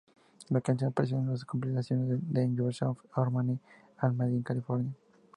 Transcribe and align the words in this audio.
La 0.49 0.61
canción 0.61 0.87
apareció 0.89 1.15
en 1.19 1.29
las 1.29 1.45
compilaciones 1.45 2.19
"Ten 2.33 2.55
Years 2.57 2.81
of 2.81 2.97
Harmony" 3.13 3.59
y 4.01 4.07
"Made 4.15 4.33
in 4.33 4.41
California". 4.41 4.91